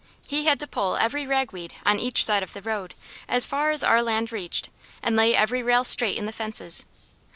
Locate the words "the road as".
2.53-3.45